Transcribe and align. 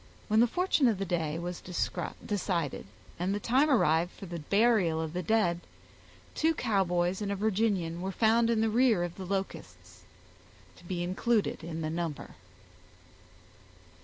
When 0.29 0.39
the 0.39 0.47
fortune 0.47 0.87
of 0.87 0.97
the 0.97 1.05
day 1.05 1.37
was 1.37 1.61
decided, 1.61 2.87
and 3.19 3.35
the 3.35 3.39
time 3.39 3.69
arrived 3.69 4.09
for 4.11 4.25
the 4.25 4.39
burial 4.39 4.99
of 4.99 5.13
the 5.13 5.21
dead, 5.21 5.59
two 6.33 6.55
Cowboys 6.55 7.21
and 7.21 7.31
a 7.31 7.35
Virginian 7.35 8.01
were 8.01 8.11
found 8.11 8.49
in 8.49 8.61
the 8.61 8.69
rear 8.71 9.03
of 9.03 9.13
the 9.13 9.25
Locusts, 9.27 10.01
to 10.77 10.85
be 10.85 11.03
included 11.03 11.63
in 11.63 11.81
the 11.81 11.91
number. 11.91 12.31